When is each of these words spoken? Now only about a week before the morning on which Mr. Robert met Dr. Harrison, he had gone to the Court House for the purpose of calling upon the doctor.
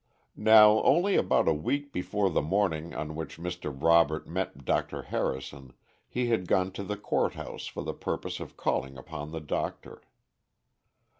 Now 0.35 0.81
only 0.81 1.15
about 1.15 1.47
a 1.47 1.53
week 1.53 1.93
before 1.93 2.31
the 2.31 2.41
morning 2.41 2.95
on 2.95 3.13
which 3.13 3.37
Mr. 3.37 3.71
Robert 3.71 4.25
met 4.27 4.65
Dr. 4.65 5.03
Harrison, 5.03 5.73
he 6.07 6.25
had 6.25 6.47
gone 6.47 6.71
to 6.71 6.83
the 6.83 6.97
Court 6.97 7.33
House 7.35 7.67
for 7.67 7.83
the 7.83 7.93
purpose 7.93 8.39
of 8.39 8.57
calling 8.57 8.97
upon 8.97 9.29
the 9.29 9.39
doctor. 9.39 10.01